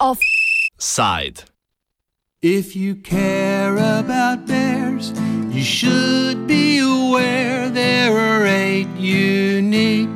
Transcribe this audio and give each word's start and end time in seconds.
Offside. 0.00 1.44
If 2.42 2.74
you 2.74 2.96
care 2.96 3.74
about 3.74 4.44
bears, 4.44 5.12
you 5.50 5.62
should 5.62 6.48
be 6.48 6.80
aware 6.80 7.70
there 7.70 8.16
are 8.16 8.44
eight 8.44 8.88
unique 8.96 10.08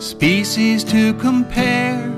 species 0.00 0.84
to 0.84 1.14
compare. 1.14 2.12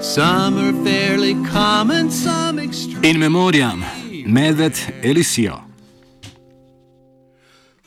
Some 0.00 0.56
are 0.56 0.72
fairly 0.82 1.34
common, 1.44 2.10
some 2.10 2.58
extreme. 2.58 3.04
In 3.04 3.18
memoriam, 3.20 3.82
medved 4.24 4.90
Elisio. 5.02 5.62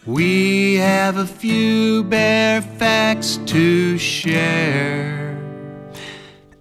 We 0.06 0.76
have 0.76 1.18
a 1.18 1.26
few 1.26 2.04
bear 2.04 2.62
facts 2.62 3.38
to 3.48 3.98
share. 3.98 5.35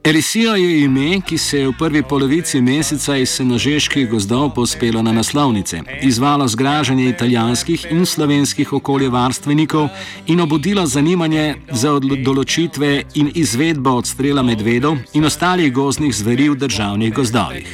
Elisija 0.05 0.57
je 0.57 0.81
ime, 0.85 1.21
ki 1.21 1.39
se 1.39 1.59
je 1.59 1.69
v 1.69 1.73
prvi 1.79 2.03
polovici 2.03 2.61
meseca 2.61 3.17
iz 3.17 3.31
senožeških 3.31 4.11
gozdov 4.11 4.51
pospelo 4.55 5.03
na 5.03 5.13
naslovnice, 5.13 5.81
izvalo 6.03 6.49
zgražanje 6.49 7.09
italijanskih 7.09 7.87
in 7.91 8.07
slovenskih 8.07 8.73
okoljevarstvenikov 8.73 9.89
in 10.27 10.41
obudilo 10.41 10.87
zanimanje 10.87 11.55
za 11.71 11.97
določitve 12.01 13.03
in 13.15 13.33
izvedbo 13.35 13.97
odstrela 14.03 14.43
medvedov 14.43 15.01
in 15.15 15.25
ostalih 15.25 15.73
gozdnih 15.73 16.13
zveri 16.15 16.49
v 16.49 16.61
državnih 16.67 17.15
gozdovih. 17.15 17.69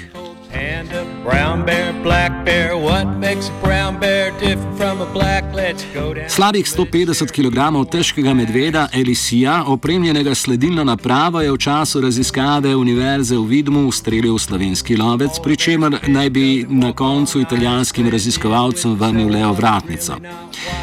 Slabih 6.29 6.67
150 6.67 7.31
kg 7.31 7.91
težkega 7.91 8.35
medveda 8.35 8.89
Elisija, 8.93 9.65
opremljenega 9.67 10.35
sledilno 10.35 10.85
napravo, 10.85 11.41
je 11.41 11.53
v 11.53 11.59
času 11.59 12.01
raziskave 12.01 12.77
Univerze 12.77 13.37
v 13.37 13.47
Vidmu 13.47 13.87
ustrelil 13.89 14.39
slovenski 14.39 14.97
lovec, 14.97 15.39
pri 15.45 15.57
čemer 15.57 15.99
naj 16.09 16.31
bi 16.31 16.67
na 16.69 16.93
koncu 16.93 17.41
italijanskim 17.41 18.11
raziskovalcem 18.11 18.95
vrnil 18.95 19.29
le 19.29 19.47
ovratnico. 19.47 20.17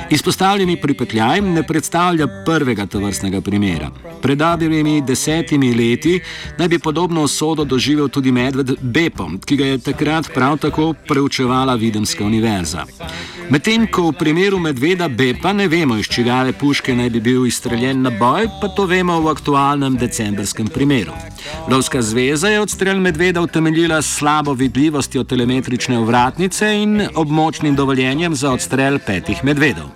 Izpostavljeni 0.09 0.82
pripetljaj 0.82 1.42
ne 1.42 1.64
predstavlja 1.64 2.28
prvega 2.45 2.86
tovrstnega 2.86 3.42
primera. 3.42 3.92
Pred 4.22 4.38
dobrimi 4.38 5.02
desetimi 5.02 5.73
leti 5.73 6.20
naj 6.58 6.67
bi 6.67 6.80
podobno 6.80 7.23
usodo 7.23 7.64
doživel 7.64 8.08
tudi 8.09 8.32
medved 8.32 8.72
Bepo, 8.82 9.30
ki 9.45 9.58
ga 9.58 9.66
je 9.66 9.78
takrat 9.78 10.30
prav 10.38 10.57
tako 10.57 10.93
preučevala 11.07 11.75
Videmska 11.75 12.23
univerza. 12.23 12.83
Medtem 13.49 13.88
ko 13.91 14.11
v 14.11 14.13
primeru 14.19 14.59
medveda 14.59 15.07
Bepa 15.07 15.53
ne 15.53 15.66
vemo, 15.67 15.97
iz 15.97 16.05
čigave 16.05 16.53
puške 16.53 16.93
naj 16.95 17.09
bi 17.09 17.19
bil 17.19 17.47
izstreljen 17.47 18.02
na 18.02 18.11
boj, 18.19 18.45
pa 18.61 18.67
to 18.67 18.85
vemo 18.85 19.17
v 19.21 19.31
aktualnem 19.33 19.97
decembrskem 19.97 20.67
primeru. 20.67 21.15
Lovska 21.71 22.02
zveza 22.02 22.53
je 22.53 22.61
odstrel 22.61 23.02
medveda 23.02 23.41
utemeljila 23.41 24.02
s 24.02 24.13
slabo 24.19 24.53
vidljivostjo 24.53 25.23
telemetrične 25.23 25.97
ovratnice 25.97 26.69
in 26.83 27.08
območnim 27.15 27.75
dovoljenjem 27.75 28.35
za 28.35 28.52
odstrel 28.52 28.99
petih 28.99 29.43
medvedov. 29.43 29.89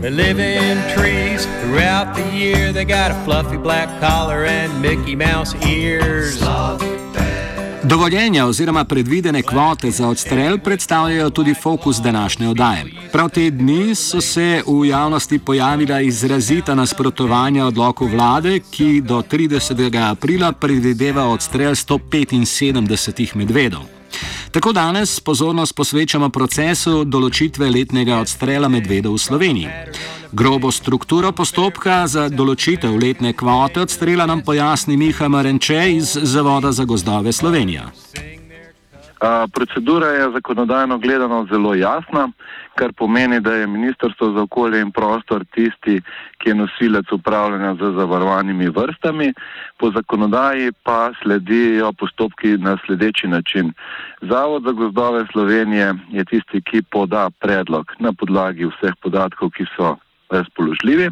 They 0.00 0.10
live 0.10 0.38
in 0.38 0.78
trees 0.94 1.46
throughout 1.62 2.14
the 2.14 2.26
year. 2.34 2.72
They 2.72 2.84
got 2.84 3.10
a 3.10 3.18
fluffy 3.24 3.62
black 3.62 3.88
collar 4.00 4.44
and 4.44 4.82
Mickey 4.82 5.14
Mouse 5.14 5.54
ears. 5.66 6.97
Dovoljenja 7.84 8.46
oziroma 8.46 8.84
predvidene 8.84 9.42
kvote 9.42 9.90
za 9.90 10.08
odstrel 10.08 10.58
predstavljajo 10.58 11.30
tudi 11.30 11.54
fokus 11.54 11.96
današnje 11.96 12.48
oddaje. 12.48 12.84
Prav 13.12 13.28
te 13.28 13.50
dni 13.50 13.94
so 13.94 14.20
se 14.20 14.62
v 14.66 14.86
javnosti 14.86 15.38
pojavila 15.38 16.00
izrazita 16.00 16.74
nasprotovanja 16.74 17.66
odloku 17.66 18.06
vlade, 18.06 18.60
ki 18.70 19.00
do 19.00 19.22
30. 19.22 20.10
aprila 20.10 20.52
predvideva 20.52 21.28
odstrel 21.28 21.72
175 21.72 23.36
medvedov. 23.36 23.97
Tako 24.50 24.72
danes 24.72 25.20
pozornost 25.20 25.74
posvečamo 25.76 26.28
procesu 26.28 27.04
določitve 27.04 27.68
letnega 27.70 28.20
odstrela 28.22 28.68
medvedov 28.68 29.18
v 29.18 29.22
Sloveniji. 29.22 29.68
Grobo 30.32 30.70
strukturo 30.72 31.32
postopka 31.32 32.06
za 32.06 32.28
določitev 32.28 32.96
letne 33.00 33.32
kvote 33.32 33.84
odstrela 33.86 34.26
nam 34.26 34.42
pojasni 34.44 34.96
Miha 34.96 35.28
Marenče 35.28 35.82
iz 35.92 36.16
Zavoda 36.22 36.72
za 36.72 36.84
gozdove 36.84 37.32
Slovenija. 37.32 37.88
Procedura 39.52 40.08
je 40.14 40.30
zakonodajno 40.30 40.98
gledano 40.98 41.46
zelo 41.50 41.74
jasna 41.74 42.28
kar 42.78 42.92
pomeni, 42.94 43.40
da 43.40 43.52
je 43.58 43.66
Ministrstvo 43.66 44.30
za 44.32 44.42
okolje 44.46 44.80
in 44.80 44.92
prostor 44.94 45.44
tisti, 45.54 45.98
ki 46.38 46.50
je 46.50 46.54
nosilec 46.54 47.10
upravljanja 47.12 47.74
z 47.74 47.90
zavarovanimi 47.96 48.68
vrstami, 48.70 49.32
po 49.78 49.90
zakonodaji 49.90 50.72
pa 50.86 51.10
sledijo 51.22 51.92
postopki 51.92 52.54
na 52.58 52.76
sledeči 52.86 53.26
način. 53.26 53.72
Zavod 54.22 54.62
za 54.62 54.72
gozdove 54.72 55.26
Slovenije 55.32 55.94
je 56.10 56.24
tisti, 56.24 56.62
ki 56.62 56.82
poda 56.90 57.30
predlog 57.40 57.92
na 57.98 58.12
podlagi 58.12 58.70
vseh 58.70 58.94
podatkov, 59.02 59.50
ki 59.50 59.66
so 59.76 59.96
razpoložljivi, 60.30 61.10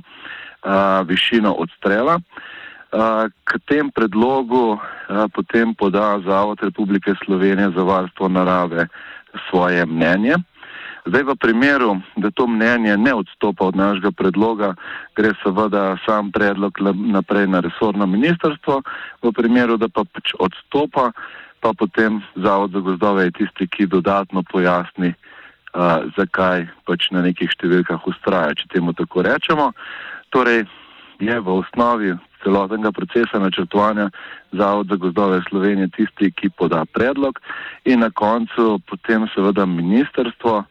višino 1.06 1.52
odstrela. 1.52 2.20
K 3.44 3.58
tem 3.66 3.90
predlogu 3.90 4.78
potem 5.34 5.74
poda 5.74 6.20
Zavod 6.24 6.62
Republike 6.62 7.14
Slovenije 7.24 7.70
za 7.74 7.82
varstvo 7.82 8.28
narave 8.28 8.86
svoje 9.50 9.86
mnenje. 9.86 10.36
Zdaj 11.06 11.22
v 11.22 11.34
primeru, 11.38 12.02
da 12.18 12.30
to 12.34 12.46
mnenje 12.50 12.96
ne 12.98 13.14
odstopa 13.14 13.70
od 13.70 13.76
našega 13.78 14.10
predloga, 14.10 14.74
gre 15.14 15.30
seveda 15.42 15.94
sam 16.02 16.32
predlog 16.34 16.74
naprej 16.82 17.46
na 17.46 17.62
resorno 17.62 18.06
ministrstvo, 18.06 18.82
v 19.22 19.32
primeru, 19.32 19.78
da 19.78 19.86
pa 19.86 20.02
pač 20.02 20.34
odstopa, 20.38 21.14
pa 21.62 21.70
potem 21.78 22.18
Zavod 22.34 22.74
za 22.74 22.82
gozdove 22.82 23.24
je 23.24 23.38
tisti, 23.38 23.70
ki 23.70 23.86
dodatno 23.86 24.42
pojasni, 24.42 25.14
uh, 25.14 26.10
zakaj 26.18 26.66
pač 26.82 27.10
na 27.14 27.22
nekih 27.22 27.54
številkah 27.54 28.02
ustraja, 28.02 28.58
če 28.58 28.74
temu 28.74 28.90
tako 28.90 29.22
rečemo. 29.22 29.70
Torej 30.34 30.66
je 31.22 31.36
v 31.38 31.48
osnovi 31.48 32.18
celotnega 32.42 32.90
procesa 32.90 33.38
načrtovanja 33.38 34.10
Zavod 34.50 34.90
za 34.90 34.98
gozdove 34.98 35.38
Slovenije 35.46 35.88
tisti, 35.94 36.34
ki 36.34 36.50
poda 36.50 36.82
predlog 36.82 37.38
in 37.86 38.02
na 38.02 38.10
koncu 38.10 38.82
potem 38.90 39.30
seveda 39.34 39.66
ministrstvo, 39.70 40.66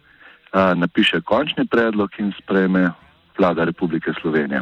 napiše 0.75 1.21
končni 1.21 1.65
predlog 1.67 2.09
in 2.17 2.31
sprejme 2.39 2.91
vlada 3.37 3.63
Republike 3.63 4.13
Slovenije. 4.21 4.61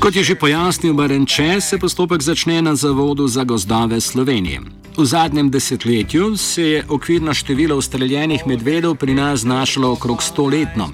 Kot 0.00 0.16
je 0.16 0.22
že 0.22 0.34
pojasnil 0.34 0.94
Barenče, 0.94 1.60
se 1.60 1.78
postopek 1.78 2.22
začne 2.22 2.62
na 2.62 2.76
Zavodu 2.76 3.28
za 3.28 3.44
gozdove 3.44 4.00
Slovenije. 4.00 4.60
V 4.96 5.04
zadnjem 5.04 5.50
desetletju 5.50 6.36
se 6.36 6.62
je 6.62 6.84
okvirno 6.88 7.34
število 7.34 7.76
ustreljenih 7.76 8.46
medvedov 8.46 8.94
pri 8.94 9.14
nas 9.14 9.40
znašlo 9.40 9.92
okrog 9.92 10.20
100 10.20 10.50
letno. 10.52 10.90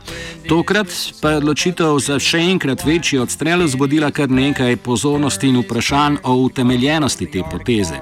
Tokrat 0.48 0.86
pa 1.22 1.30
je 1.30 1.36
odločitev 1.36 1.98
za 1.98 2.18
še 2.18 2.38
enkrat 2.38 2.84
večji 2.84 3.18
odstrel 3.18 3.66
zbudila 3.66 4.10
kar 4.10 4.30
nekaj 4.30 4.76
pozornosti 4.76 5.48
in 5.48 5.58
vprašanj 5.58 6.16
o 6.22 6.34
utemeljenosti 6.34 7.26
te 7.26 7.42
poteze. 7.50 7.98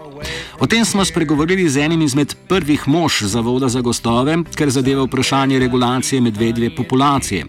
O 0.61 0.67
tem 0.67 0.85
smo 0.85 1.05
spregovorili 1.05 1.69
z 1.69 1.89
enim 1.89 2.03
izmed 2.03 2.35
prvih 2.49 2.89
mož 2.89 3.23
Zavoda 3.23 3.69
za 3.69 3.81
gostove, 3.81 4.37
ker 4.55 4.71
zadeva 4.71 5.09
vprašanje 5.09 5.59
regulacije 5.59 6.21
medvedje 6.21 6.75
populacije. 6.77 7.47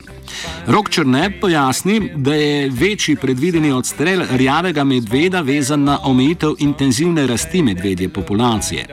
Rok 0.78 0.90
Črne 0.90 1.40
pojasni, 1.42 2.12
da 2.16 2.34
je 2.36 2.70
večji 2.70 3.16
predvideni 3.16 3.72
odstrel 3.72 4.22
rjavega 4.32 4.84
medveda 4.84 5.42
vezan 5.42 5.84
na 5.84 6.00
omejitev 6.04 6.54
intenzivne 6.60 7.28
rasti 7.28 7.62
medvedje 7.62 8.10
populacije. 8.10 8.86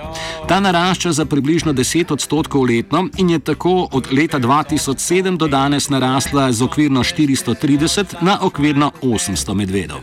Ta 0.48 0.60
narašča 0.60 1.12
za 1.12 1.24
približno 1.24 1.72
10 1.72 2.12
odstotkov 2.12 2.62
letno 2.62 3.08
in 3.18 3.30
je 3.30 3.38
tako 3.38 3.88
od 3.92 4.08
leta 4.12 4.38
2007 4.40 5.36
do 5.36 5.48
danes 5.48 5.88
narasla 5.88 6.52
z 6.52 6.62
okvirno 6.62 7.00
430 7.00 8.04
na 8.20 8.38
okvirno 8.40 8.92
800 9.02 9.54
medvedov. 9.54 9.98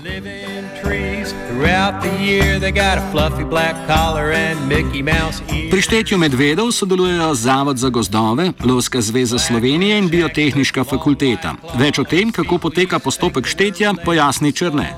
Pri 5.72 5.82
štetju 5.82 6.18
medvedov 6.18 6.72
sodelujejo 6.72 7.34
Zavod 7.34 7.78
za 7.78 7.90
gozdove, 7.90 8.52
Lovska 8.66 9.02
zveza 9.02 9.40
Slovenije 9.40 9.98
in 9.98 10.10
Biotehnička 10.10 10.84
fakulteta. 10.84 11.54
Več 11.80 12.00
o 12.00 12.04
tem, 12.04 12.32
kako 12.32 12.58
poteka 12.58 13.00
postopek 13.00 13.46
štetja, 13.46 13.94
pojasni 14.06 14.52
Črne. 14.52 14.98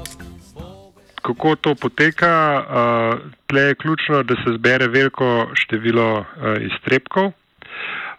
Kako 1.21 1.55
to 1.55 1.75
poteka? 1.75 2.63
Tle 3.47 3.61
je 3.61 3.75
ključno, 3.75 4.23
da 4.23 4.35
se 4.35 4.55
zbere 4.57 4.87
veliko 4.87 5.47
število 5.53 6.25
iztrebkov, 6.71 7.31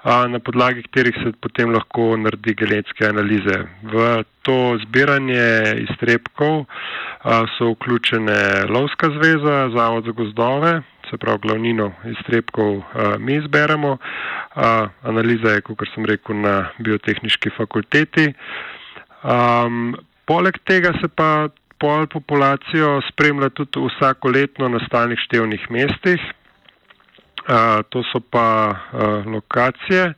na 0.04 0.38
podlagi 0.38 0.82
katerih 0.82 1.14
se 1.22 1.32
potem 1.40 1.70
lahko 1.72 2.16
naredi 2.16 2.54
genetske 2.54 3.06
analize. 3.08 3.56
V 3.82 4.24
to 4.42 4.76
zbiranje 4.84 5.80
iztrebkov 5.88 6.64
so 7.56 7.70
vključene 7.72 8.66
Lovska 8.68 9.08
zveza, 9.16 9.70
Zavod 9.76 10.04
za 10.04 10.12
gozdove, 10.12 10.82
se 11.10 11.16
pravi 11.16 11.38
glavnino 11.42 11.92
iztrebkov 12.04 12.82
mi 13.18 13.36
izberemo, 13.36 13.96
analiza 15.02 15.56
je, 15.56 15.60
kot 15.60 15.88
sem 15.94 16.04
rekel, 16.04 16.36
na 16.36 16.68
biotehnički 16.78 17.50
fakulteti. 17.56 18.32
Poleg 20.24 20.58
tega 20.68 20.92
se 21.00 21.08
pa 21.08 21.48
pol 21.80 22.06
populacijo 22.06 23.00
spremlja 23.08 23.48
tudi 23.56 23.80
vsako 23.88 24.28
letno 24.28 24.68
na 24.68 24.80
stalnih 24.86 25.18
števnih 25.18 25.70
mestih. 25.70 26.20
To 27.88 28.02
so 28.12 28.20
pa 28.20 28.75
lokacije, 29.26 30.14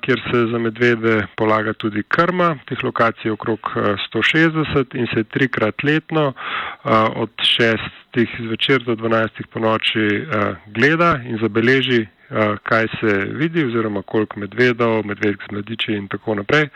kjer 0.00 0.22
se 0.30 0.46
za 0.52 0.58
medvede 0.58 1.26
polaga 1.36 1.72
tudi 1.72 2.02
krma. 2.02 2.56
Teh 2.66 2.84
lokacij 2.84 3.28
je 3.28 3.32
okrog 3.32 3.60
uh, 3.76 3.82
160 4.14 4.96
in 4.98 5.06
se 5.14 5.24
trikrat 5.24 5.82
letno 5.82 6.32
od 7.14 7.30
6 7.38 7.78
zvečer 8.46 8.82
do 8.82 8.94
12 8.94 9.28
po 9.52 9.60
noči 9.60 10.26
gleda 10.66 11.20
in 11.24 11.38
zabeleži 11.38 12.06
kaj 12.62 12.86
se 13.00 13.12
vidi 13.38 13.64
oziroma 13.64 14.02
koliko 14.02 14.40
medvedov, 14.40 15.06
medvedk 15.06 15.42
z 15.42 15.52
mladiči 15.52 15.92
in 15.92 16.08
tako 16.08 16.34
naprej. 16.34 16.68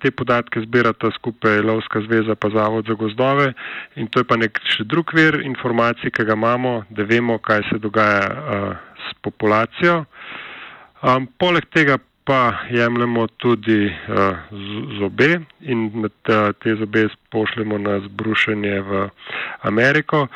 Te 0.00 0.10
podatke 0.10 0.60
zbirata 0.60 1.10
skupaj 1.16 1.60
Lovska 1.60 2.00
zveza 2.00 2.34
pa 2.34 2.50
Zavod 2.50 2.86
za 2.86 2.94
gozdove 2.94 3.52
in 3.96 4.06
to 4.06 4.20
je 4.20 4.24
pa 4.24 4.36
nek 4.36 4.60
še 4.76 4.84
drug 4.84 5.14
vir 5.14 5.40
informacij, 5.44 6.10
ki 6.10 6.24
ga 6.24 6.36
imamo, 6.36 6.82
da 6.90 7.02
vemo, 7.08 7.38
kaj 7.38 7.62
se 7.70 7.78
dogaja 7.78 8.76
s 9.08 9.14
populacijo. 9.24 10.04
Poleg 11.38 11.64
tega 11.72 11.98
pa 12.24 12.52
jemljemo 12.70 13.26
tudi 13.26 13.90
zobe 15.00 15.40
in 15.60 16.08
te 16.62 16.74
zobe 16.78 17.08
pošljemo 17.30 17.78
na 17.78 18.00
zbrušenje 18.04 18.80
v 18.80 19.08
Ameriko 19.62 20.28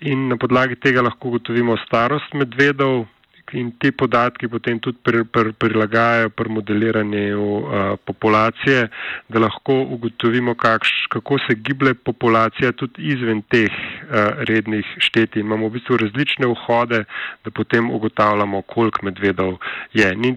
in 0.00 0.28
na 0.28 0.36
podlagi 0.36 0.76
tega 0.76 1.02
lahko 1.02 1.28
ugotovimo 1.28 1.76
starost 1.86 2.34
medvedov 2.34 3.06
in 3.52 3.72
ti 3.78 3.92
podatki 3.92 4.48
potem 4.48 4.80
tudi 4.80 4.98
pri, 5.02 5.24
pri, 5.24 5.52
prilagajajo 5.52 6.30
pri 6.30 6.48
modeliranju 6.48 7.42
uh, 7.44 7.98
populacije, 8.04 8.88
da 9.28 9.38
lahko 9.38 9.76
ugotovimo, 9.96 10.54
kakš, 10.54 11.06
kako 11.12 11.38
se 11.38 11.54
giblje 11.54 11.94
populacija 11.94 12.72
tudi 12.72 13.02
izven 13.12 13.42
teh 13.42 13.70
uh, 13.70 14.42
rednih 14.48 14.86
šteti. 14.98 15.40
Imamo 15.40 15.68
v 15.68 15.78
bistvu 15.78 15.96
različne 15.96 16.46
vhode, 16.46 17.04
da 17.44 17.50
potem 17.50 17.90
ugotavljamo, 17.90 18.62
koliko 18.62 19.06
medvedov 19.06 19.58
je. 19.92 20.14
Ni 20.16 20.36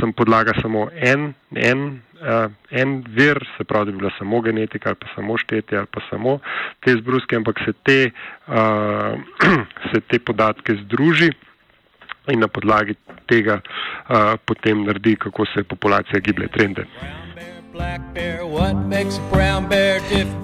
sem 0.00 0.12
podlaga 0.12 0.52
samo 0.60 0.88
en, 0.94 1.32
en 1.54 2.00
uh, 2.20 2.50
en 2.70 2.98
vir, 3.08 3.40
se 3.56 3.64
pravi, 3.64 3.86
da 3.86 3.92
bi 3.92 3.98
bila 3.98 4.10
samo 4.18 4.40
genetika 4.40 4.88
ali 4.90 4.96
pa 5.00 5.06
samo 5.14 5.36
štetje 5.38 5.78
ali 5.78 5.86
pa 5.90 6.00
samo 6.10 6.38
te 6.80 6.96
zbruske, 6.96 7.36
ampak 7.36 7.60
se 7.64 7.72
te, 7.82 8.10
uh, 8.46 9.18
se 9.92 10.00
te 10.00 10.18
podatke 10.18 10.76
združi 10.84 11.32
in 12.30 12.40
na 12.40 12.48
podlagi 12.48 12.94
tega 13.26 13.58
uh, 13.58 14.38
potem 14.44 14.84
naredi, 14.84 15.16
kako 15.16 15.46
se 15.54 15.64
populacija 15.64 16.20
giblje 16.20 16.48
trende. 16.54 16.86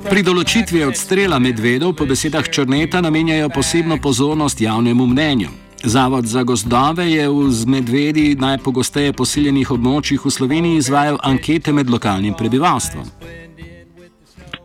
Pri 0.09 0.23
določitvi 0.25 0.83
odstrela 0.89 1.39
medvedov 1.39 1.93
po 1.99 2.07
besedah 2.09 2.47
Črneta 2.49 3.03
namenjajo 3.05 3.51
posebno 3.53 3.99
pozornost 4.01 4.61
javnemu 4.65 5.07
mnenju. 5.07 5.51
Zavod 5.85 6.27
za 6.27 6.43
gozdove 6.43 7.05
je 7.07 7.29
v 7.29 7.67
medvedi 7.71 8.35
najpogosteje 8.35 9.13
poseljenih 9.13 9.71
območjih 9.71 10.25
v 10.25 10.33
Sloveniji 10.33 10.81
izvajal 10.81 11.21
ankete 11.23 11.73
med 11.73 11.93
lokalnim 11.93 12.35
prebivalstvom. 12.35 13.07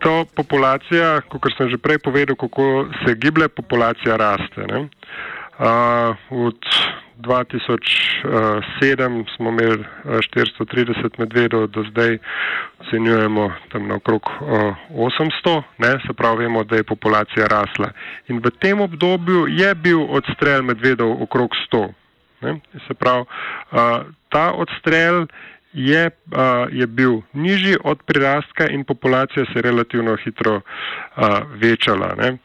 To 0.04 0.26
populacija, 0.36 1.22
kot 1.30 1.54
sem 1.58 1.70
že 1.70 1.78
prej 1.78 2.00
povedal, 2.04 2.36
kako 2.40 2.88
se 3.04 3.14
giblje, 3.16 3.48
populacija 3.48 4.18
raste. 4.18 4.66
Uh, 5.60 6.16
od 6.32 6.60
2007 7.18 9.26
smo 9.36 9.50
imeli 9.50 9.84
430 10.06 10.94
medvedov, 11.18 11.68
do 11.68 11.84
zdaj 11.84 12.18
ocenjujemo 12.80 13.52
tam 13.72 13.88
na 13.88 13.96
okrog 13.96 14.22
800, 14.90 15.62
ne, 15.78 15.88
se 16.08 16.14
pravi, 16.14 16.44
vemo, 16.44 16.64
da 16.64 16.76
je 16.76 16.84
populacija 16.84 17.48
rasla. 17.48 17.90
In 18.28 18.40
v 18.40 18.52
tem 18.60 18.82
obdobju 18.82 19.48
je 19.48 19.76
bil 19.76 20.02
odstrel 20.10 20.64
medvedov 20.64 21.24
okrog 21.24 21.50
100. 21.74 21.88
Ne, 22.42 22.60
se 22.88 22.94
pravi, 22.94 23.26
ta 24.30 24.52
odstrel 24.52 25.26
je, 25.74 26.12
je 26.72 26.88
bil 26.88 27.22
nižji 27.34 27.78
od 27.84 28.04
prirastka 28.06 28.68
in 28.70 28.84
populacija 28.84 29.46
se 29.46 29.52
je 29.56 29.62
relativno 29.62 30.16
hitro 30.16 30.62
večala. 31.62 32.16
Ne 32.18 32.38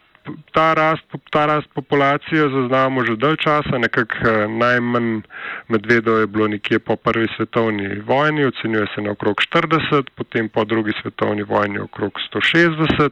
ta 0.53 0.75
rast, 0.75 1.05
ta 1.31 1.47
rast 1.47 1.69
populacije 1.75 2.49
zaznavamo 2.49 3.05
že 3.05 3.17
dalj 3.17 3.37
časa, 3.37 3.79
nekako 3.79 4.17
eh, 4.17 4.49
najmanj 4.49 5.21
medvedov 5.69 6.21
je 6.21 6.27
bilo 6.27 6.49
nekje 6.49 6.79
po 6.79 6.97
prvi 6.97 7.29
svetovni 7.37 8.01
vojni, 8.07 8.45
ocenjuje 8.45 8.87
se 8.95 9.03
na 9.03 9.11
okrog 9.11 9.37
40, 9.55 10.03
potem 10.15 10.49
po 10.49 10.65
drugi 10.65 10.93
svetovni 11.03 11.43
vojni 11.43 11.79
okrog 11.79 12.13
160 12.35 13.11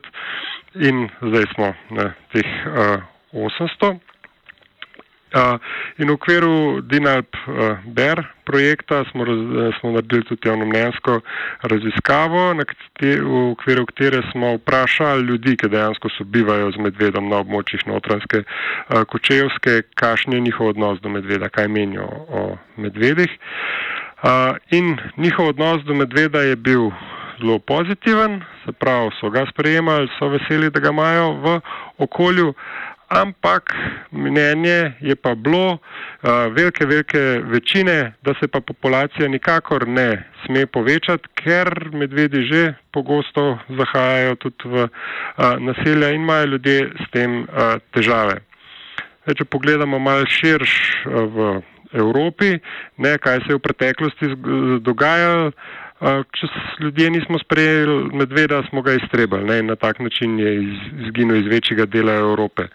in 0.74 1.08
zdaj 1.22 1.44
smo 1.54 1.74
na 1.90 2.12
teh 2.32 2.46
uh, 2.66 2.72
eh, 2.76 3.16
800. 3.32 3.98
In 5.98 6.08
v 6.08 6.14
okviru 6.14 6.80
DINALP 6.80 7.36
BER 7.92 8.22
projekta 8.44 9.04
smo, 9.10 9.24
raz, 9.24 9.40
smo 9.80 9.90
naredili 9.90 10.24
tudi 10.24 10.48
javno 10.48 10.66
mnenjsko 10.66 11.20
raziskavo, 11.62 12.54
v 13.00 13.50
okviru 13.52 13.86
katere 13.86 14.22
smo 14.32 14.54
vprašali 14.56 15.26
ljudi, 15.26 15.56
ki 15.56 15.68
dejansko 15.68 16.08
sobivajo 16.18 16.70
z 16.72 16.82
medvedom 16.88 17.28
na 17.28 17.42
območjih 17.44 17.84
notranske 17.90 18.44
kočevske, 19.12 19.82
kakšen 19.94 20.38
je 20.38 20.40
njihov 20.40 20.72
odnos 20.74 21.00
do 21.00 21.12
medveda, 21.12 21.48
kaj 21.48 21.68
menijo 21.68 22.06
o 22.28 22.46
medvedih. 22.76 23.30
In 24.70 24.96
njihov 25.16 25.52
odnos 25.52 25.84
do 25.84 25.94
medveda 25.94 26.40
je 26.42 26.56
bil 26.56 26.90
zelo 27.40 27.58
pozitiven, 27.58 28.40
se 28.64 28.72
pravi, 28.72 29.10
so 29.20 29.30
ga 29.30 29.44
sprejemali, 29.50 30.08
so 30.18 30.28
veseli, 30.28 30.70
da 30.70 30.80
ga 30.80 30.88
imajo 30.88 31.32
v 31.32 31.60
okolju 31.98 32.54
ampak 33.08 33.74
mnenje 34.12 34.92
je 35.00 35.16
pa 35.16 35.34
bilo 35.34 35.72
uh, 35.72 35.78
velike, 36.50 36.86
velike 36.86 37.18
večine, 37.44 38.12
da 38.22 38.34
se 38.40 38.48
pa 38.48 38.60
populacija 38.60 39.28
nikakor 39.28 39.88
ne 39.88 40.26
sme 40.44 40.66
povečati, 40.66 41.28
ker 41.34 41.90
medvedi 41.92 42.46
že 42.46 42.74
pogosto 42.92 43.58
zahajajo 43.68 44.34
tudi 44.34 44.62
v 44.64 44.74
uh, 44.84 44.90
naselja 45.58 46.10
in 46.10 46.22
imajo 46.22 46.46
ljudje 46.46 46.90
s 47.06 47.10
tem 47.10 47.42
uh, 47.42 47.78
težave. 47.94 48.42
E, 49.26 49.34
če 49.34 49.44
pogledamo 49.44 49.98
malo 49.98 50.26
širš 50.26 50.72
v 51.06 51.62
Evropi, 51.92 52.58
ne, 52.98 53.18
kaj 53.18 53.46
se 53.46 53.54
je 53.54 53.58
v 53.58 53.62
preteklosti 53.62 54.26
dogajalo, 54.82 55.52
če 56.00 56.48
ljudje 56.80 57.10
nismo 57.10 57.38
sprejeli 57.38 58.10
medveda, 58.12 58.62
smo 58.68 58.82
ga 58.82 58.96
iztrebali 58.98 59.44
ne, 59.44 59.58
in 59.58 59.66
na 59.72 59.76
tak 59.76 59.98
način 59.98 60.38
je 60.38 60.54
izginil 61.06 61.36
iz 61.36 61.46
večjega 61.46 61.86
dela 61.86 62.12
Evrope. 62.12 62.68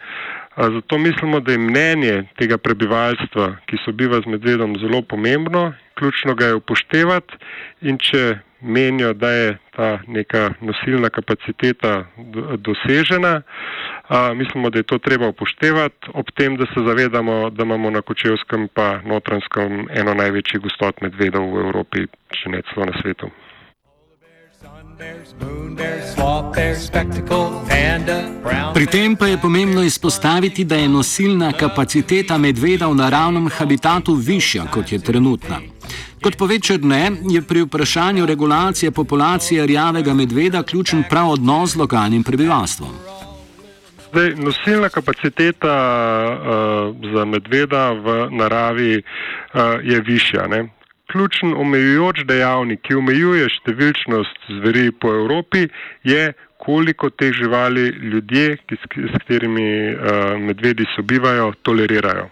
Zato 0.56 0.98
mislimo, 0.98 1.40
da 1.40 1.52
je 1.52 1.58
mnenje 1.58 2.24
tega 2.38 2.58
prebivalstva, 2.58 3.56
ki 3.66 3.78
sobiva 3.84 4.20
z 4.20 4.26
medvedom, 4.26 4.76
zelo 4.78 5.02
pomembno, 5.02 5.72
ključno 5.94 6.34
ga 6.34 6.46
je 6.46 6.54
upoštevati 6.54 7.38
in 7.80 7.98
če 7.98 8.38
menijo, 8.62 9.12
da 9.12 9.30
je 9.30 9.58
ta 9.76 9.98
neka 10.06 10.50
nosilna 10.60 11.10
kapaciteta 11.10 12.04
dosežena, 12.56 13.42
mislimo, 14.34 14.70
da 14.70 14.78
je 14.78 14.82
to 14.82 14.98
treba 14.98 15.28
upoštevati, 15.28 16.10
ob 16.14 16.26
tem, 16.34 16.56
da 16.56 16.66
se 16.66 16.80
zavedamo, 16.86 17.50
da 17.50 17.62
imamo 17.62 17.90
na 17.90 18.02
Kočevskem 18.02 18.68
pa 18.74 19.00
notranskem 19.04 19.86
eno 19.90 20.14
največjih 20.14 20.62
gostot 20.62 21.00
medvedov 21.00 21.54
v 21.54 21.64
Evropi, 21.66 22.06
če 22.30 22.50
ne 22.50 22.62
celo 22.72 22.86
na 22.86 23.00
svetu. 23.02 23.30
Pri 28.74 28.86
tem 28.86 29.16
pa 29.16 29.26
je 29.26 29.38
pomembno 29.38 29.82
izpostaviti, 29.82 30.64
da 30.64 30.76
je 30.76 30.88
nosilna 30.88 31.52
kapaciteta 31.52 32.38
medveda 32.38 32.86
v 32.86 32.94
naravnem 32.94 33.48
habitatu 33.58 34.14
višja, 34.14 34.66
kot 34.70 34.92
je 34.92 34.98
trenutna. 34.98 35.71
Kot 36.22 36.36
pove 36.38 36.58
Črne, 36.62 37.10
je 37.30 37.40
pri 37.42 37.62
vprašanju 37.62 38.26
regulacije 38.26 38.90
populacije 38.90 39.66
rjavega 39.66 40.14
medveda 40.14 40.62
ključen 40.62 41.02
prav 41.10 41.30
odnos 41.30 41.72
z 41.72 41.76
lokalnim 41.76 42.22
prebivalstvom. 42.22 42.92
Zdaj, 44.10 44.34
nosilna 44.36 44.88
kapaciteta 44.88 45.74
uh, 45.74 47.12
za 47.14 47.24
medveda 47.24 47.90
v 47.92 48.28
naravi 48.30 49.02
uh, 49.02 49.60
je 49.82 50.00
višja. 50.00 50.46
Ne? 50.46 50.68
Ključen 51.12 51.54
omejujoč 51.54 52.22
dejavnik, 52.28 52.84
ki 52.86 52.94
omejuje 52.94 53.48
številčnost 53.56 54.46
zveri 54.60 54.92
po 54.92 55.10
Evropi, 55.14 55.66
je 56.04 56.32
koliko 56.62 57.10
teh 57.10 57.34
živali 57.34 57.88
ljudje, 58.12 58.60
ki, 58.66 58.78
s 58.78 59.18
katerimi 59.18 59.66
uh, 59.90 60.38
medvedi 60.38 60.86
sobivajo, 60.94 61.50
tolerirajo. 61.62 62.30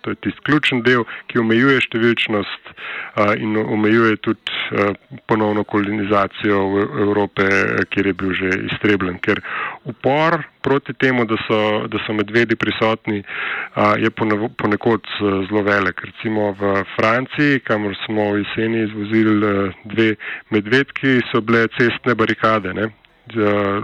To 0.00 0.10
je 0.10 0.16
tisti 0.24 0.44
ključen 0.46 0.82
del, 0.86 1.04
ki 1.30 1.40
omejuje 1.42 1.80
številčnost 1.86 2.70
uh, 2.70 3.32
in 3.36 3.56
omejuje 3.60 4.20
tudi 4.24 4.54
uh, 4.72 4.92
ponovno 5.30 5.64
kolonizacijo 5.64 6.60
Evrope, 7.06 7.48
kjer 7.92 8.10
je 8.10 8.14
bil 8.22 8.32
že 8.36 8.52
iztrebljen. 8.70 9.18
Ker 9.24 9.42
upor 9.84 10.40
proti 10.64 10.94
temu, 11.00 11.24
da 11.24 11.38
so, 11.46 11.60
da 11.88 12.00
so 12.06 12.16
medvedi 12.16 12.56
prisotni, 12.60 13.22
uh, 13.24 13.94
je 14.00 14.10
ponekod 14.12 15.10
zelo 15.20 15.64
velik. 15.66 16.00
Recimo 16.12 16.52
v 16.60 16.84
Franciji, 16.96 17.60
kamor 17.68 17.96
smo 18.06 18.30
v 18.34 18.44
jeseni 18.44 18.84
izvozili 18.86 19.36
dve 19.84 20.14
medvedki, 20.50 21.20
so 21.32 21.40
bile 21.44 21.66
cestne 21.78 22.16
barikade. 22.16 22.74
Ne? 22.76 22.90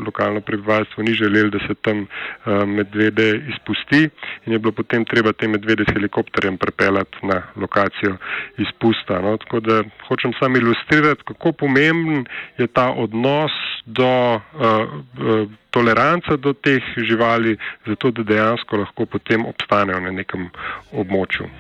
Lokalno 0.07 0.41
prebivalstvo 0.41 1.03
ni 1.03 1.15
želeli, 1.15 1.51
da 1.51 1.59
se 1.59 1.75
tam 1.75 2.01
uh, 2.01 2.69
medvede 2.69 3.41
izpusti 3.53 4.09
in 4.47 4.53
je 4.53 4.59
bilo 4.59 4.73
potem 4.73 5.05
treba 5.05 5.33
te 5.33 5.49
medvede 5.49 5.85
s 5.89 5.93
helikopterjem 5.93 6.59
prepeljati 6.59 7.17
na 7.23 7.43
lokacijo 7.57 8.17
izpusta. 8.59 9.21
No? 9.21 9.37
Tako 9.37 9.61
da 9.61 9.83
hočem 10.09 10.33
samo 10.39 10.57
ilustrirati, 10.57 11.23
kako 11.25 11.53
pomemben 11.53 12.25
je 12.59 12.67
ta 12.67 12.91
odnos 12.91 13.53
do 13.87 14.35
uh, 14.35 14.41
uh, 14.61 15.51
toleranca 15.71 16.37
do 16.37 16.53
teh 16.53 16.83
živali, 16.97 17.57
zato 17.87 18.11
da 18.11 18.23
dejansko 18.23 18.77
lahko 18.77 19.07
potem 19.07 19.47
obstanejo 19.47 20.01
na 20.01 20.11
nekem 20.11 20.49
območju. 20.93 21.51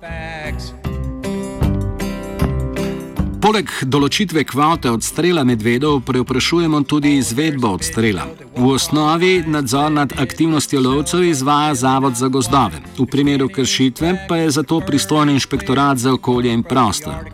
Facts. 0.00 1.01
Poleg 3.52 3.72
določitve 3.84 4.46
kvote 4.48 4.88
odstrela 4.88 5.42
medvedov 5.44 5.98
preoprašujemo 6.08 6.78
tudi 6.88 7.10
izvedbo 7.18 7.74
odstrela. 7.76 8.22
V 8.56 8.70
osnovi 8.78 9.42
nadzor 9.44 9.92
nad 9.92 10.14
aktivnostjo 10.24 10.80
lovcev 10.80 11.26
izvaja 11.28 11.74
Zavod 11.82 12.16
za 12.16 12.30
gozdove, 12.32 12.80
v 12.96 13.06
primeru 13.12 13.50
kršitve 13.52 14.14
pa 14.30 14.40
je 14.40 14.54
zato 14.56 14.80
pristojen 14.80 15.34
inšpektorat 15.34 16.00
za 16.00 16.14
okolje 16.16 16.48
in 16.48 16.64
prostor. 16.64 17.28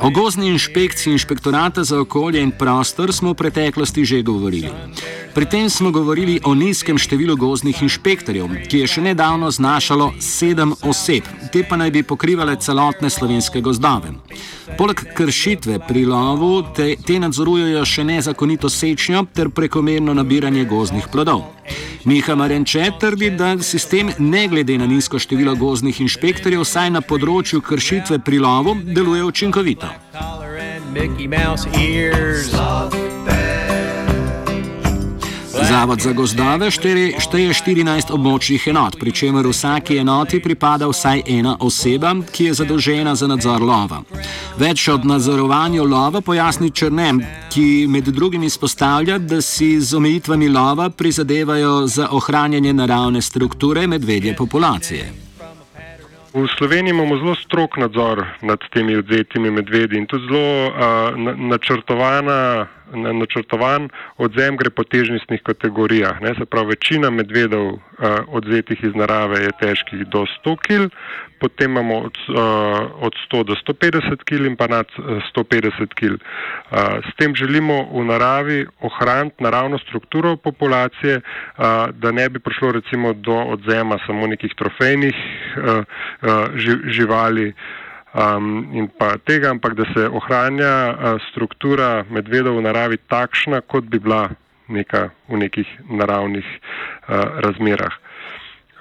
O 0.00 0.10
gozni 0.10 0.48
inšpekciji 0.48 1.12
inšpektorata 1.12 1.84
za 1.84 2.00
okolje 2.00 2.42
in 2.42 2.50
prostor 2.50 3.12
smo 3.12 3.30
v 3.30 3.34
preteklosti 3.34 4.04
že 4.04 4.22
govorili. 4.22 4.70
Pri 5.34 5.46
tem 5.46 5.70
smo 5.70 5.90
govorili 5.90 6.40
o 6.44 6.54
nizkem 6.54 6.98
številu 6.98 7.36
gozdnih 7.36 7.82
inšpektorjev, 7.82 8.52
ki 8.70 8.78
je 8.78 8.86
še 8.86 9.02
nedavno 9.02 9.50
znašalo 9.50 10.12
sedem 10.22 10.74
oseb, 10.82 11.26
te 11.52 11.64
pa 11.68 11.76
naj 11.76 11.90
bi 11.90 12.02
pokrivale 12.02 12.54
celotne 12.56 13.10
slovenske 13.10 13.60
gozdove. 13.60 14.12
Poleg 14.78 15.02
kršitve 15.16 15.80
pri 15.88 16.04
lovu 16.06 16.62
te, 16.76 16.94
te 17.06 17.18
nadzorujejo 17.18 17.82
še 17.84 18.04
nezakonito 18.04 18.70
sečnjo 18.70 19.26
ter 19.34 19.50
prekomerno 19.50 20.14
nabiranje 20.14 20.64
gozdnih 20.70 21.10
plodov. 21.10 21.42
Miha 22.04 22.34
Marenče 22.34 22.90
trdi, 23.00 23.30
da 23.30 23.58
sistem 23.62 24.10
ne 24.18 24.48
glede 24.48 24.78
na 24.78 24.86
nizko 24.86 25.18
število 25.18 25.54
gozdnih 25.54 26.00
inšpektorjev, 26.00 26.64
vsaj 26.64 26.90
na 26.90 27.00
področju 27.00 27.60
kršitve 27.64 28.18
pri 28.24 28.38
lovu, 28.38 28.76
deluje 28.84 29.24
učinkovito. 29.24 29.88
Zavod 35.68 36.00
za 36.00 36.12
gozdove 36.12 36.70
šteje 36.70 37.52
14 37.56 38.10
območnih 38.12 38.66
enot, 38.68 38.98
pri 39.00 39.12
čemer 39.12 39.46
vsaki 39.48 39.96
enoti 39.96 40.40
pripada 40.44 40.88
vsaj 40.90 41.22
ena 41.26 41.56
oseba, 41.60 42.12
ki 42.32 42.50
je 42.50 42.54
zadolžena 42.60 43.14
za 43.14 43.26
nadzor 43.30 43.62
lova. 43.62 44.02
Več 44.60 44.88
od 44.92 45.06
nadzorovanja 45.08 45.82
lova 45.82 46.20
pojasni 46.20 46.70
Črnem, 46.70 47.22
ki 47.52 47.86
med 47.88 48.12
drugim 48.12 48.44
izpostavlja, 48.44 49.18
da 49.18 49.40
si 49.40 49.80
z 49.80 49.96
omejitvami 49.96 50.48
lova 50.52 50.90
prizadevajo 50.90 51.86
za 51.86 52.08
ohranjanje 52.10 52.72
naravne 52.72 53.22
strukture 53.22 53.86
medvedje 53.86 54.36
populacije. 54.36 55.12
V 56.34 56.48
Sloveniji 56.58 56.90
imamo 56.90 57.16
zelo 57.16 57.34
strok 57.34 57.76
nadzor 57.76 58.24
nad 58.42 58.58
temi 58.72 58.96
odzetimi 58.96 59.50
medvedi 59.50 59.96
in 59.96 60.06
tudi 60.06 60.26
zelo 60.26 60.66
uh, 60.66 60.74
načrtovana 61.36 62.66
na 62.83 62.83
načrtovan 62.92 63.88
odzem 64.16 64.56
gre 64.56 64.70
po 64.70 64.84
težnostnih 64.84 65.42
kategorijah. 65.42 66.20
Ne, 66.20 66.34
se 66.38 66.44
pravi, 66.44 66.74
večina 66.74 67.10
medvedov 67.10 67.66
uh, 67.66 67.78
odzetih 68.28 68.84
iz 68.84 68.94
narave 68.94 69.40
je 69.44 69.52
težkih 69.60 70.06
do 70.06 70.24
100 70.44 70.56
kg, 70.66 70.90
potem 71.40 71.70
imamo 71.70 71.98
od, 72.08 72.18
uh, 72.28 73.04
od 73.06 73.14
100 73.32 73.44
do 73.44 73.54
150 73.54 74.24
kg 74.24 74.46
in 74.46 74.56
pa 74.56 74.66
nad 74.66 74.86
150 74.98 75.94
kg. 75.94 76.14
Uh, 76.14 77.00
s 77.04 77.16
tem 77.16 77.34
želimo 77.34 77.84
v 77.92 78.04
naravi 78.04 78.66
ohraniti 78.80 79.44
naravno 79.44 79.78
strukturo 79.78 80.36
populacije, 80.36 81.16
uh, 81.16 81.64
da 81.90 82.12
ne 82.12 82.28
bi 82.28 82.38
prišlo 82.38 82.72
recimo 82.72 83.12
do 83.12 83.34
odzema 83.34 83.98
samo 84.06 84.26
nekih 84.26 84.54
trofejnih 84.56 85.16
uh, 85.56 85.64
uh, 85.64 86.48
živali 86.90 87.52
um, 88.14 88.70
in 88.72 88.88
pa 88.88 89.18
tega, 89.18 89.50
ampak 89.50 89.74
da 89.74 89.84
se 89.94 90.08
ohranja 90.08 90.74
uh, 90.90 91.20
struktura 91.30 92.04
medvedov 92.10 92.56
v 92.58 92.64
naravi 92.64 92.98
takšna, 93.10 93.60
kot 93.66 93.84
bi 93.90 93.98
bila 93.98 94.30
neka 94.68 95.10
v 95.28 95.42
nekih 95.44 95.68
naravnih 95.90 96.46
uh, 96.46 97.42
razmerah. 97.44 97.94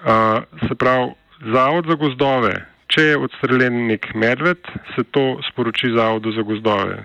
Uh, 0.03 0.43
se 0.67 0.75
pravi, 0.75 1.13
Zavod 1.43 1.89
za 1.91 1.95
gozdove, 1.99 2.53
če 2.87 3.01
je 3.03 3.15
odstreljen 3.19 3.87
nek 3.89 4.13
medved, 4.15 4.63
se 4.95 5.03
to 5.11 5.41
sporoči 5.49 5.91
Zavodu 5.91 6.31
za 6.31 6.45
gozdove. 6.47 7.01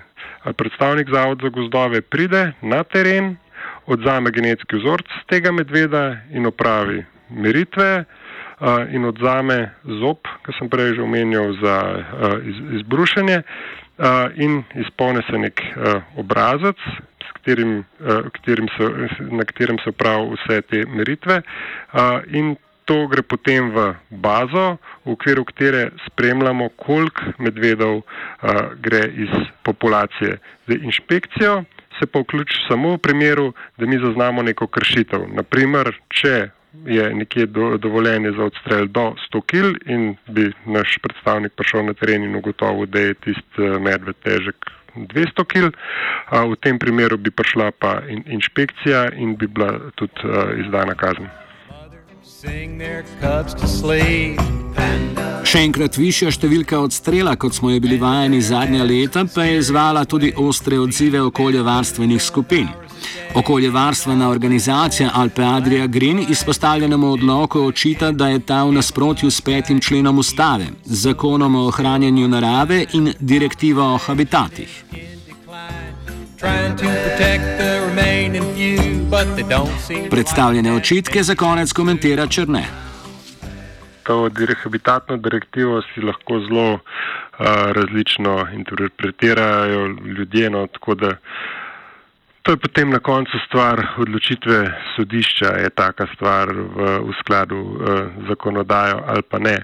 Predstavnik 0.55 1.11
Zavoda 1.11 1.43
za 1.43 1.51
gozdove 1.51 2.01
pride 2.01 2.53
na 2.63 2.85
teren, 2.85 3.35
odzame 3.87 4.31
genetski 4.31 4.79
vzorc 4.79 5.11
tega 5.27 5.51
medveda 5.53 6.21
in 6.31 6.47
opravi 6.47 7.03
meritve, 7.31 8.05
in 8.91 9.05
odzame 9.05 9.71
zob, 10.01 10.27
ki 10.47 10.55
sem 10.59 10.71
prej 10.71 10.97
že 10.99 11.03
omenjal, 11.03 11.53
za 11.63 11.77
iz, 12.43 12.59
izbrušenje 12.81 13.43
in 14.37 14.63
izpolne 14.79 15.23
se 15.31 15.39
nek 15.39 15.63
obrazec, 16.17 16.79
katerim, 17.39 17.85
katerim 18.35 18.69
so, 18.77 18.89
na 19.31 19.45
katerem 19.45 19.79
se 19.85 19.93
prav 19.93 20.33
vse 20.35 20.61
te 20.71 20.85
meritve 20.87 21.43
in 22.35 22.57
to 22.89 23.07
gre 23.07 23.23
potem 23.23 23.71
v 23.71 23.95
bazo, 24.11 24.79
v 25.05 25.13
okviru 25.13 25.45
katere 25.45 25.91
spremljamo, 26.07 26.71
koliko 26.81 27.35
medvedov 27.39 28.01
gre 28.81 29.03
iz 29.13 29.35
populacije. 29.63 30.39
Zdaj, 30.67 30.79
inšpekcijo 30.83 31.65
se 31.99 32.07
pa 32.07 32.23
vključi 32.23 32.65
samo 32.69 32.95
v 32.95 32.99
primeru, 32.99 33.53
da 33.77 33.87
mi 33.87 33.99
zaznamo 33.99 34.43
neko 34.43 34.67
kršitev. 34.67 35.27
Naprimer, 35.37 35.93
če 36.09 36.49
je 36.87 37.15
nekje 37.15 37.47
do, 37.47 37.77
dovoljenje 37.77 38.33
za 38.33 38.45
odstrel 38.45 38.87
do 38.87 39.15
100 39.35 39.43
kg 39.47 39.91
in 39.91 40.17
bi 40.29 40.53
naš 40.67 40.99
predstavnik 41.03 41.53
prišel 41.57 41.85
na 41.85 41.95
teren 41.95 42.25
in 42.25 42.37
ugotovil, 42.37 42.87
da 42.87 42.99
je 42.99 43.15
tisti 43.15 43.63
eh, 43.63 43.79
medved 43.79 44.17
težek 44.25 44.71
200 44.95 45.45
kg. 45.45 45.77
V 46.31 46.57
tem 46.61 46.79
primeru 46.79 47.17
bi 47.17 47.31
prišla 47.31 47.71
pa 47.79 48.01
in, 48.09 48.25
inšpekcija 48.27 49.13
in 49.17 49.37
bi 49.37 49.47
bila 49.47 49.91
tudi 49.95 50.13
uh, 50.25 50.59
izdana 50.59 50.95
kazen. 50.95 51.29
Še 55.49 55.63
enkrat 55.65 55.97
višja 55.97 56.33
številka 56.35 56.81
odstrela, 56.83 57.37
kot 57.41 57.57
smo 57.57 57.71
jo 57.73 57.81
bili 57.81 57.97
vajeni 58.01 58.41
zadnja 58.45 58.85
leta, 58.85 59.25
pa 59.25 59.47
je 59.49 59.63
izvala 59.63 60.05
tudi 60.05 60.33
ostre 60.37 60.79
odzive 60.79 61.23
okoljevarstvenih 61.31 62.23
skupin. 62.23 62.69
Okoljevarstvena 63.35 64.29
organizacija 64.29 65.11
Alpe 65.15 65.45
Adria 65.45 65.87
Green 65.87 66.27
izpostavljenemu 66.29 67.13
odloku 67.13 67.61
očita, 67.61 68.13
da 68.13 68.29
je 68.29 68.41
ta 68.41 68.65
v 68.65 68.73
nasprotju 68.73 69.31
s 69.31 69.41
petim 69.41 69.81
členom 69.81 70.19
ustave, 70.19 70.67
zakonom 70.85 71.55
o 71.55 71.67
ohranjanju 71.67 72.29
narave 72.29 72.85
in 72.93 73.13
direktivo 73.21 73.95
o 73.95 73.99
habitatih. 73.99 74.85
Predstavljene 80.11 80.73
očitke 80.73 81.23
za 81.23 81.35
konec 81.35 81.73
komentira 81.73 82.27
Črne. 82.27 82.65
To 84.03 84.31
habitatno 84.63 85.17
direktivo 85.17 85.83
si 85.83 86.01
lahko 86.01 86.41
zelo 86.41 86.73
uh, 86.73 86.81
različno 87.73 88.47
interpretirajo 88.53 89.87
ljudje. 89.87 90.51
No, 90.51 90.67
To 92.49 92.53
je 92.57 92.65
potem 92.65 92.89
na 92.89 92.97
koncu 92.99 93.37
stvar 93.45 93.77
odločitve 94.01 94.73
sodišča, 94.97 95.49
je 95.61 95.71
taka 95.71 96.07
stvar 96.17 96.49
v, 96.49 97.05
v 97.05 97.13
skladu 97.21 97.61
uh, 97.61 97.77
zakonodajo 98.25 99.05
ali 99.05 99.23
pa 99.23 99.37
ne. 99.39 99.57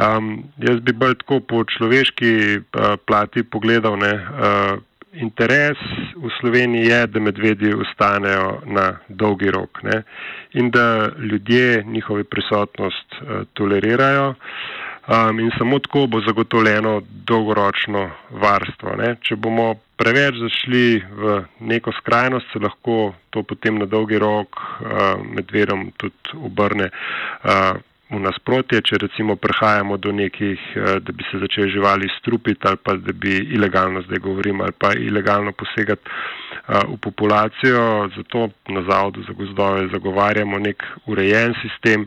Um, 0.00 0.48
jaz 0.56 0.80
bi 0.80 0.96
bolj 0.96 1.18
tako 1.20 1.44
po 1.44 1.60
človeški 1.68 2.32
uh, 2.56 2.96
plati 3.04 3.44
pogledal, 3.44 4.00
ne, 4.00 4.14
uh, 4.16 4.80
interes 5.12 5.76
v 6.16 6.32
Sloveniji 6.40 6.88
je, 6.88 7.00
da 7.06 7.20
medvedi 7.20 7.74
ostanejo 7.76 8.62
na 8.64 8.96
dolgi 9.08 9.52
rok 9.52 9.82
ne, 9.84 10.00
in 10.56 10.72
da 10.72 11.12
ljudje 11.20 11.84
njihovo 11.84 12.24
prisotnost 12.24 13.20
uh, 13.20 13.44
tolerirajo. 13.52 14.34
Um, 15.08 15.40
in 15.40 15.50
samo 15.58 15.78
tako 15.78 16.06
bo 16.06 16.20
zagotovljeno 16.20 17.02
dolgoročno 17.26 18.10
varstvo. 18.30 18.96
Ne. 18.98 19.14
Če 19.24 19.36
bomo 19.36 19.72
preveč 19.96 20.36
zašli 20.36 21.00
v 21.00 21.38
neko 21.60 21.92
skrajnost, 21.96 22.52
se 22.52 22.60
lahko 22.60 23.14
to 23.30 23.42
potem 23.42 23.78
na 23.80 23.88
dolgi 23.88 24.18
rok 24.20 24.60
uh, 24.60 25.22
medvedom 25.24 25.88
tudi 25.96 26.36
obrne 26.36 26.90
uh, 26.92 27.80
v 28.10 28.20
nasprotje, 28.20 28.82
če 28.84 29.00
recimo 29.06 29.38
prihajamo 29.40 29.96
do 29.96 30.12
nekih, 30.12 30.60
uh, 30.76 30.92
da 31.00 31.16
bi 31.16 31.24
se 31.30 31.40
začeli 31.40 31.72
živali 31.72 32.12
strupiti 32.18 32.68
ali 32.68 32.76
pa 32.76 32.94
da 33.00 33.12
bi 33.12 33.38
ilegalno, 33.56 34.04
zdaj 34.04 34.20
govorim, 34.20 34.60
ali 34.60 34.76
pa 34.78 34.92
ilegalno 34.92 35.52
posegati 35.52 36.12
v 36.68 36.96
populacijo. 37.00 38.08
Zato 38.16 38.48
na 38.68 38.82
Zavodu 38.90 39.22
za 39.22 39.32
gozdove 39.32 39.88
zagovarjamo 39.92 40.58
nek 40.58 40.82
urejen 41.06 41.54
sistem, 41.62 42.06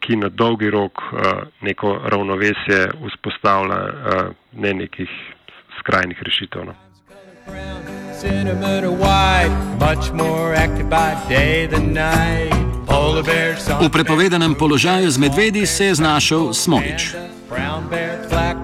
ki 0.00 0.16
na 0.16 0.28
dolgi 0.28 0.70
rok 0.70 1.02
neko 1.60 2.00
ravnovesje 2.04 2.90
vzpostavlja, 3.08 3.80
ne 4.52 4.74
nekih 4.74 5.10
skrajnih 5.78 6.22
rešitev. 6.22 6.64
No. 6.64 6.74
v 13.80 13.88
prepovedanem 13.92 14.54
položaju 14.54 15.10
z 15.10 15.18
medvedi 15.18 15.66
se 15.66 15.84
je 15.84 15.94
znašel 15.94 16.52
Smolič. 16.52 17.14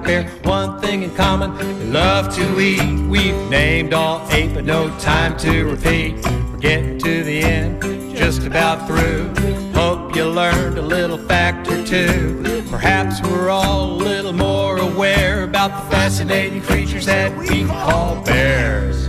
Bear, 0.02 0.28
one 0.42 0.80
thing 0.80 1.04
in 1.04 1.14
common, 1.14 1.56
they 1.56 1.84
love 1.86 2.34
to 2.34 2.60
eat. 2.60 3.08
We've 3.08 3.36
named 3.48 3.94
all 3.94 4.26
eight, 4.30 4.52
but 4.52 4.64
no 4.64 4.88
time 4.98 5.36
to 5.38 5.64
repeat. 5.64 6.16
We're 6.24 6.56
getting 6.58 6.98
to 6.98 7.22
the 7.22 7.40
end, 7.40 8.16
just 8.16 8.44
about 8.44 8.88
through. 8.88 9.28
Hope 9.72 10.16
you 10.16 10.24
learned 10.24 10.76
a 10.76 10.82
little 10.82 11.18
fact 11.18 11.68
or 11.68 11.86
two. 11.86 12.64
Perhaps 12.68 13.22
we're 13.22 13.48
all 13.48 13.92
a 13.92 13.92
little 13.92 14.32
more 14.32 14.78
aware 14.78 15.44
about 15.44 15.70
the 15.70 15.90
fascinating 15.90 16.62
creatures 16.62 17.06
that 17.06 17.36
we 17.36 17.64
call 17.64 18.20
bears. 18.24 19.08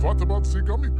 Thought 0.00 0.22
about 0.22 0.44
the 0.44 0.62
gummy. 0.62 0.91